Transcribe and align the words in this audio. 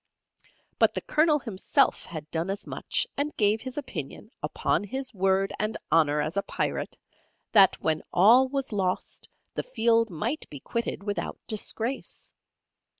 But 0.79 0.95
the 0.95 1.01
Colonel 1.01 1.37
himself 1.37 2.05
had 2.05 2.27
done 2.31 2.49
as 2.49 2.65
much, 2.65 3.05
and 3.15 3.37
gave 3.37 3.61
his 3.61 3.77
opinion, 3.77 4.31
upon 4.41 4.83
his 4.83 5.13
word 5.13 5.53
and 5.59 5.77
honour 5.91 6.23
as 6.23 6.35
a 6.35 6.41
Pirate, 6.41 6.97
that 7.51 7.79
when 7.83 8.01
all 8.11 8.47
was 8.47 8.73
lost 8.73 9.29
the 9.53 9.61
field 9.61 10.09
might 10.09 10.49
be 10.49 10.59
quitted 10.59 11.03
without 11.03 11.37
disgrace. 11.45 12.33